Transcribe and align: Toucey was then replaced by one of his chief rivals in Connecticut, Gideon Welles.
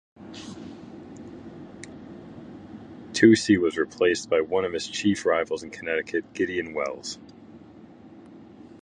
Toucey 3.13 3.59
was 3.59 3.75
then 3.75 3.81
replaced 3.81 4.31
by 4.31 4.41
one 4.41 4.65
of 4.65 4.73
his 4.73 4.87
chief 4.87 5.27
rivals 5.27 5.61
in 5.61 5.69
Connecticut, 5.69 6.33
Gideon 6.33 6.73
Welles. 6.73 7.19